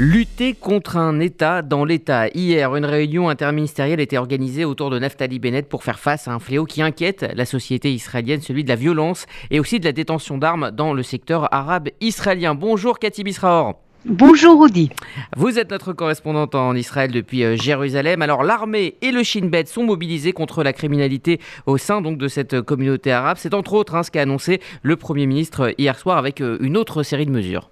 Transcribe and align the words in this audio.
Lutter 0.00 0.54
contre 0.54 0.96
un 0.96 1.18
État 1.18 1.60
dans 1.60 1.84
l'État. 1.84 2.28
Hier, 2.28 2.76
une 2.76 2.84
réunion 2.84 3.28
interministérielle 3.28 3.98
était 3.98 4.16
organisée 4.16 4.64
autour 4.64 4.90
de 4.90 4.98
Naftali 5.00 5.40
Bennett 5.40 5.68
pour 5.68 5.82
faire 5.82 5.98
face 5.98 6.28
à 6.28 6.32
un 6.32 6.38
fléau 6.38 6.66
qui 6.66 6.82
inquiète 6.82 7.26
la 7.34 7.44
société 7.44 7.92
israélienne, 7.92 8.40
celui 8.40 8.62
de 8.62 8.68
la 8.68 8.76
violence 8.76 9.26
et 9.50 9.58
aussi 9.58 9.80
de 9.80 9.84
la 9.84 9.90
détention 9.90 10.38
d'armes 10.38 10.70
dans 10.70 10.94
le 10.94 11.02
secteur 11.02 11.52
arabe 11.52 11.88
israélien. 12.00 12.54
Bonjour 12.54 13.00
Cathy 13.00 13.24
Bisraor. 13.24 13.80
Bonjour 14.04 14.60
Audi. 14.60 14.88
Vous 15.36 15.58
êtes 15.58 15.72
notre 15.72 15.92
correspondante 15.92 16.54
en 16.54 16.76
Israël 16.76 17.10
depuis 17.10 17.42
euh, 17.42 17.56
Jérusalem. 17.56 18.22
Alors 18.22 18.44
l'armée 18.44 18.94
et 19.02 19.10
le 19.10 19.24
Shin 19.24 19.46
Bet 19.46 19.66
sont 19.66 19.82
mobilisés 19.82 20.32
contre 20.32 20.62
la 20.62 20.72
criminalité 20.72 21.40
au 21.66 21.76
sein 21.76 22.02
donc 22.02 22.18
de 22.18 22.28
cette 22.28 22.60
communauté 22.60 23.10
arabe. 23.10 23.38
C'est 23.40 23.52
entre 23.52 23.72
autres 23.72 23.96
hein, 23.96 24.04
ce 24.04 24.12
qu'a 24.12 24.22
annoncé 24.22 24.60
le 24.82 24.94
Premier 24.94 25.26
ministre 25.26 25.74
hier 25.76 25.98
soir 25.98 26.18
avec 26.18 26.40
euh, 26.40 26.56
une 26.60 26.76
autre 26.76 27.02
série 27.02 27.26
de 27.26 27.32
mesures. 27.32 27.68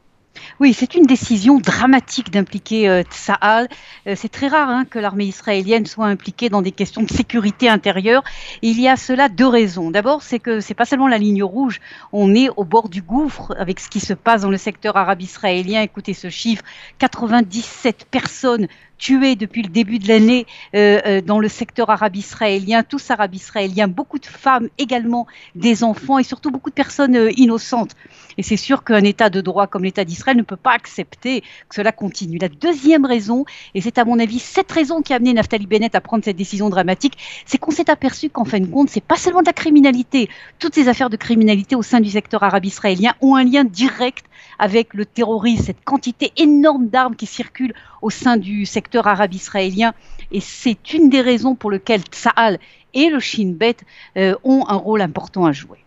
Oui, 0.61 0.73
c'est 0.73 0.95
une 0.95 1.07
décision 1.07 1.59
dramatique 1.59 2.31
d'impliquer 2.31 2.89
euh. 2.89 3.03
Euh, 3.39 4.15
c'est 4.15 4.29
très 4.29 4.49
rare 4.49 4.69
hein, 4.69 4.85
que 4.85 4.99
l'armée 4.99 5.25
israélienne 5.25 5.87
soit 5.87 6.07
impliquée 6.07 6.49
dans 6.49 6.63
des 6.63 6.73
questions 6.73 7.03
de 7.03 7.11
sécurité 7.11 7.69
intérieure. 7.69 8.23
il 8.63 8.81
y 8.81 8.89
a 8.89 8.97
cela 8.97 9.29
deux 9.29 9.47
raisons. 9.47 9.91
D'abord, 9.91 10.23
c'est 10.23 10.39
que 10.39 10.61
c'est 10.61 10.75
pas 10.75 10.85
seulement 10.85 11.09
la 11.09 11.19
ligne 11.19 11.43
rouge. 11.43 11.81
On 12.13 12.35
est 12.35 12.49
au 12.57 12.65
bord 12.65 12.89
du 12.89 13.03
gouffre 13.03 13.55
avec 13.59 13.81
ce 13.81 13.89
qui 13.89 14.01
se 14.01 14.15
passe 14.15 14.43
dans 14.43 14.51
le 14.51 14.57
secteur 14.57 14.97
arabe 14.97 15.23
israélien. 15.23 15.83
Écoutez 15.83 16.15
ce 16.15 16.31
chiffre 16.31 16.63
97 16.99 18.07
personnes 18.11 18.69
tués 18.99 19.37
depuis 19.37 19.63
le 19.63 19.69
début 19.69 19.99
de 19.99 20.09
l'année 20.09 20.47
euh, 20.75 21.01
euh, 21.07 21.21
dans 21.21 21.39
le 21.39 21.49
secteur 21.49 21.91
arabe 21.91 22.17
israélien, 22.17 22.83
tous 22.83 23.11
arabes 23.11 23.35
israéliens, 23.35 23.89
beaucoup 23.89 24.19
de 24.19 24.27
femmes 24.27 24.69
également, 24.79 25.27
des 25.55 25.85
enfants 25.85 26.19
et 26.19 26.25
surtout 26.25 26.51
beaucoup 26.51 26.71
de 26.71 26.75
personnes 26.75 27.17
euh, 27.17 27.31
innocentes. 27.37 27.93
Et 28.39 28.43
c'est 28.43 28.57
sûr 28.57 28.85
qu'un 28.85 29.05
État 29.05 29.31
de 29.31 29.41
droit 29.41 29.67
comme 29.67 29.85
l'État 29.85 30.05
d'Israël 30.05 30.37
ne 30.37 30.43
peut 30.43 30.57
pas 30.57 30.73
accepter 30.73 31.41
que 31.41 31.75
cela 31.75 31.93
continue. 31.93 32.39
La 32.39 32.49
deuxième 32.49 33.05
raison, 33.05 33.45
et 33.75 33.81
c'est 33.81 33.99
à 33.99 34.05
mon 34.05 34.19
avis 34.19 34.39
cette 34.39 34.71
raison 34.71 35.03
qui 35.03 35.13
a 35.13 35.17
amené 35.17 35.33
Naftali 35.33 35.67
Bennett 35.67 35.95
à 35.95 36.01
prendre 36.01 36.25
cette 36.25 36.37
décision 36.37 36.69
dramatique, 36.69 37.17
c'est 37.47 37.59
qu'on 37.59 37.71
s'est 37.71 37.91
aperçu 37.91 38.29
qu'en 38.29 38.45
fin 38.45 38.61
de 38.61 38.67
compte, 38.67 38.91
c'est 38.91 39.03
pas 39.03 39.17
seulement 39.17 39.41
de 39.41 39.47
la 39.47 39.53
criminalité. 39.53 40.29
Toutes 40.59 40.75
ces 40.75 40.89
affaires 40.89 41.11
de 41.11 41.17
criminalité 41.17 41.77
au 41.77 41.83
sein 41.83 42.01
du 42.01 42.11
secteur 42.11 42.43
arabe 42.43 42.65
israélien 42.65 43.15
ont 43.21 43.37
un 43.37 43.45
lien 43.45 43.65
direct 43.65 44.27
avec 44.59 44.95
le 44.95 45.05
terrorisme, 45.05 45.65
cette 45.65 45.85
quantité 45.85 46.33
énorme 46.37 46.89
d'armes 46.89 47.17
qui 47.17 47.27
circulent 47.27 47.75
au 48.03 48.11
sein 48.11 48.37
du 48.37 48.67
secteur 48.67 48.86
arabe 48.95 49.35
israélien. 49.35 49.93
Et 50.33 50.41
c'est 50.41 50.93
une 50.93 51.11
des 51.11 51.21
raisons 51.21 51.55
pour 51.55 51.71
lesquelles 51.71 52.03
Tsahal 52.03 52.59
et 52.95 53.11
le 53.11 53.21
Shin 53.21 53.53
Bet 53.55 53.77
euh, 54.17 54.35
ont 54.45 54.65
un 54.69 54.77
rôle 54.77 55.03
important 55.03 55.45
à 55.45 55.53
jouer. 55.53 55.79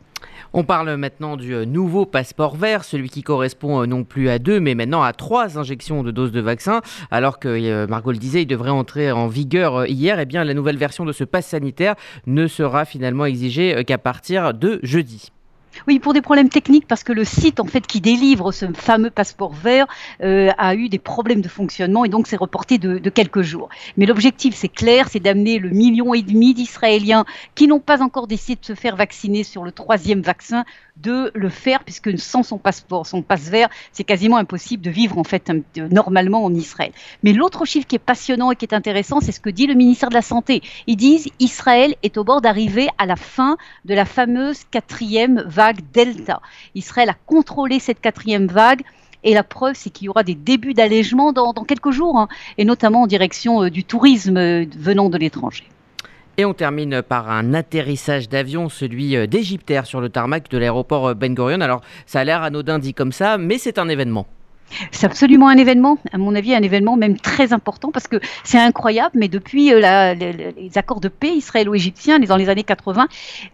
On 0.52 0.64
parle 0.64 0.95
maintenant 0.95 1.38
du 1.38 1.53
euh, 1.53 1.66
nouveau 1.66 2.06
passeport 2.06 2.56
vert, 2.56 2.83
celui 2.83 3.09
qui 3.09 3.22
correspond 3.22 3.81
euh, 3.81 3.86
non 3.86 4.03
plus 4.03 4.30
à 4.30 4.39
deux, 4.39 4.59
mais 4.59 4.73
maintenant 4.73 5.03
à 5.03 5.14
trois 5.14 5.59
injections 5.59 6.02
de 6.02 6.11
doses 6.11 6.31
de 6.31 6.41
vaccin. 6.41 6.81
Alors 7.11 7.39
que 7.39 7.86
Margot 7.86 8.11
le 8.11 8.17
disait, 8.17 8.44
il 8.44 8.47
devrait 8.47 8.72
entrer 8.72 9.11
en 9.11 9.28
vigueur 9.28 9.86
hier. 9.86 10.19
Eh 10.19 10.25
bien, 10.25 10.44
la 10.44 10.53
nouvelle 10.53 10.78
version 10.78 11.06
de 11.06 11.11
ce 11.11 11.23
pass 11.23 11.47
sanitaire 11.47 11.95
ne 12.25 12.47
sera 12.47 12.86
finalement 12.86 13.25
exigée 13.25 13.84
qu'à 13.86 13.97
partir 13.97 14.53
de 14.53 14.80
jeudi. 14.81 15.31
Oui, 15.88 15.99
pour 15.99 16.13
des 16.13 16.22
problèmes 16.22 16.49
techniques, 16.49 16.88
parce 16.88 17.03
que 17.03 17.13
le 17.13 17.23
site 17.23 17.59
en 17.59 17.66
fait 17.66 17.85
qui 17.85 18.02
délivre 18.02 18.52
ce 18.52 18.72
fameux 18.73 19.09
passeport 19.09 19.53
vert 19.53 19.88
euh, 20.22 20.49
a 20.58 20.75
eu 20.75 20.89
des 20.89 20.99
problèmes 20.99 21.41
de 21.41 21.47
fonctionnement 21.47 22.05
et 22.05 22.09
donc 22.09 22.27
c'est 22.27 22.35
reporté 22.35 22.77
de, 22.77 22.97
de, 22.97 23.09
quelques 23.09 23.41
jours. 23.41 23.69
Mais 23.97 24.05
l'objectif, 24.05 24.55
c'est 24.55 24.69
clair, 24.69 25.07
c'est 25.09 25.19
d'amener 25.19 25.59
le 25.59 25.69
million 25.69 26.13
et 26.13 26.22
demi 26.22 26.53
d'Israéliens 26.53 27.25
qui 27.55 27.67
n'ont 27.67 27.80
pas 27.80 28.02
encore 28.02 28.27
décidé 28.27 28.59
de 28.59 28.66
se 28.66 28.75
faire 28.75 28.95
vacciner 28.95 29.44
sur 29.44 29.63
le 29.63 29.72
troisième 29.72 30.22
vaccin 30.22 30.66
de 30.97 31.31
le 31.33 31.50
faire, 31.50 31.83
puisque 31.83 32.17
sans 32.19 32.44
son 32.44 32.57
passeport, 32.57 33.05
son 33.05 33.22
passe 33.22 33.50
vert, 33.50 33.69
c'est 33.94 34.03
quasiment 34.03 34.38
impossible 34.38 34.83
de 34.83 34.89
vivre 34.89 35.17
en 35.17 35.23
fait 35.23 35.52
normalement 35.77 36.44
en 36.44 36.53
Israël. 36.53 36.91
Mais 37.23 37.33
l'autre 37.33 37.66
chiffre 37.66 37.88
qui 37.88 37.95
est 37.95 38.00
passionnant 38.00 38.52
et 38.52 38.55
qui 38.55 38.66
est 38.66 38.73
intéressant, 38.73 39.22
c'est 39.22 39.31
ce 39.31 39.39
que 39.39 39.50
dit 39.50 39.67
le 39.67 39.75
ministère 39.75 40.09
de 40.09 40.13
la 40.13 40.22
Santé. 40.22 40.61
Ils 40.88 40.97
disent 40.97 41.30
Israël 41.39 41.95
est 42.03 42.17
au 42.17 42.23
bord 42.23 42.41
d'arriver 42.41 42.89
à 42.97 43.05
la 43.05 43.16
fin 43.16 43.57
de 43.85 43.94
la 43.94 44.05
fameuse 44.05 44.63
quatrième 44.72 45.44
vague 45.47 45.69
Delta. 45.94 46.41
Israël 46.75 47.09
a 47.09 47.16
contrôlé 47.25 47.80
cette 47.80 48.02
quatrième 48.02 48.47
vague. 48.47 48.81
Et 49.24 49.34
la 49.34 49.44
preuve, 49.44 49.75
c'est 49.75 49.90
qu'il 49.90 50.06
y 50.06 50.09
aura 50.09 50.24
des 50.24 50.35
débuts 50.35 50.74
d'allègement 50.74 51.34
dans, 51.34 51.53
quelques 51.66 51.91
jours, 51.91 52.18
hein, 52.18 52.30
et 52.57 52.63
notamment 52.63 53.02
en 53.02 53.07
direction 53.07 53.63
euh, 53.63 53.69
du 53.69 53.84
tourisme 53.84 54.38
euh, 54.38 54.66
venant 54.78 55.09
de 55.09 55.18
l'étranger. 55.18 55.66
Et 56.38 56.46
on 56.46 56.53
termine 56.53 57.02
par 57.02 57.29
un 57.29 57.53
atterrissage 57.53 58.29
d'avion, 58.29 58.69
celui 58.69 59.18
euh, 59.18 59.28
d'Égyptaire 59.28 59.85
sur 59.85 60.00
le 60.00 60.08
tarmac 60.08 60.50
de 60.50 60.58
l'aéroport 60.58 61.16
Ben 61.16 61.34
Gurion. 61.35 61.59
Alors 61.59 61.81
ça 62.06 62.22
a 62.22 62.24
l'air 62.24 62.44
anodin 62.44 62.79
dit 62.79 62.94
comme 62.94 63.12
ça, 63.12 63.38
mais 63.38 63.58
c'est 63.58 63.78
un 63.78 63.90
événement. 63.90 64.25
C'est 64.91 65.06
absolument 65.06 65.47
un 65.47 65.57
événement, 65.57 65.97
à 66.12 66.18
mon 66.18 66.35
avis, 66.35 66.53
un 66.53 66.62
événement 66.62 66.96
même 66.96 67.18
très 67.18 67.53
important 67.53 67.91
parce 67.91 68.07
que 68.07 68.18
c'est 68.44 68.57
incroyable, 68.57 69.12
mais 69.16 69.28
depuis 69.28 69.74
euh, 69.74 70.13
les, 70.13 70.78
accords 70.78 71.00
de 71.00 71.09
paix 71.09 71.31
israélo-égyptiens 71.35 72.19
dans 72.19 72.38
les 72.38 72.50
années 72.50 72.63
80, 72.63 73.08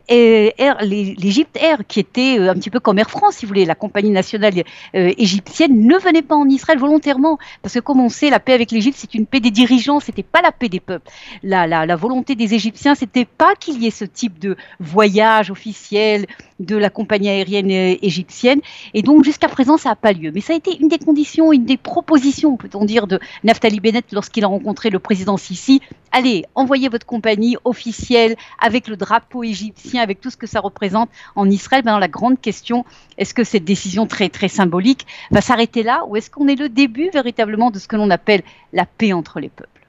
l'Égypte 0.10 1.58
Air, 1.62 1.80
qui 1.88 2.00
était 2.00 2.40
euh, 2.40 2.52
un 2.52 2.56
petit 2.56 2.70
peu 2.70 2.80
comme 2.80 3.00
Air 3.00 3.10
France, 3.10 3.36
si 3.36 3.46
vous 3.46 3.50
voulez, 3.50 3.66
la 3.66 3.76
compagnie 3.76 4.10
nationale 4.10 4.54
euh, 4.96 5.14
égyptienne, 5.18 5.88
ne 5.88 5.98
venait 5.98 6.22
pas 6.22 6.36
en 6.36 6.48
Israël 6.48 6.80
volontairement 6.80 7.38
parce 7.62 7.74
que, 7.74 7.80
comme 7.80 8.00
on 8.00 8.10
sait, 8.10 8.30
la 8.30 8.40
paix 8.40 8.54
avec 8.54 8.72
l'Égypte, 8.72 8.98
c'est 9.00 9.14
une 9.16 9.26
paix 9.26 9.40
des 9.40 9.52
dirigeants, 9.52 10.00
c'était 10.00 10.24
pas 10.24 10.42
la 10.42 10.52
paix 10.52 10.70
des 10.70 10.80
peuples. 10.80 11.10
La, 11.44 11.68
la, 11.68 11.86
la 11.86 11.96
volonté 11.96 12.36
des 12.36 12.54
Égyptiens, 12.54 12.96
c'était 12.96 13.26
pas 13.26 13.56
qu'il 13.56 13.82
y 13.82 13.88
ait 13.88 13.92
ce 13.92 14.06
type 14.06 14.40
de 14.40 14.58
voyage 14.80 15.52
officiel 15.52 16.26
de 16.60 16.76
la 16.76 16.90
compagnie 16.90 17.30
aérienne 17.30 17.70
égyptienne, 17.70 18.62
et 18.94 19.02
donc 19.02 19.24
jusqu'à 19.24 19.48
présent, 19.48 19.78
ça 19.78 19.90
n'a 19.90 19.96
pas 19.96 20.14
lieu. 20.14 20.32
Mais 20.34 20.42
ça 20.42 20.54
a 20.54 20.56
été 20.56 20.78
une 20.80 20.88
des 20.88 21.00
conditions, 21.00 21.52
une 21.52 21.66
des 21.66 21.78
propositions, 21.78 22.58
peut-on 22.58 22.86
dire, 22.86 23.08
de 23.08 23.20
Naftali 23.44 23.80
Bennett 23.80 24.06
lorsqu'il 24.12 24.44
a 24.44 24.48
rencontré 24.48 24.90
le 24.90 25.00
président 25.00 25.38
Sisi. 25.38 25.82
Allez, 26.12 26.46
envoyez 26.56 26.88
votre 26.90 27.06
compagnie 27.06 27.58
officielle 27.66 28.36
avec 28.60 28.88
le 28.88 28.96
drapeau 28.96 29.44
égyptien, 29.44 30.02
avec 30.02 30.22
tout 30.22 30.30
ce 30.30 30.38
que 30.38 30.48
ça 30.48 30.60
représente 30.60 31.10
en 31.36 31.50
Israël. 31.50 31.84
Maintenant, 31.84 32.00
la 32.00 32.08
grande 32.08 32.40
question, 32.40 32.86
est-ce 33.18 33.34
que 33.34 33.44
cette 33.44 33.66
décision 33.66 34.08
très, 34.08 34.30
très 34.30 34.48
symbolique 34.48 35.06
va 35.32 35.42
s'arrêter 35.42 35.84
là 35.84 36.06
ou 36.08 36.16
est-ce 36.16 36.30
qu'on 36.30 36.48
est 36.48 36.60
le 36.60 36.70
début 36.70 37.10
véritablement 37.12 37.70
de 37.70 37.80
ce 37.80 37.88
que 37.88 37.96
l'on 37.96 38.10
appelle 38.10 38.44
la 38.72 38.86
paix 38.86 39.14
entre 39.14 39.40
les 39.40 39.50
peuples? 39.50 39.85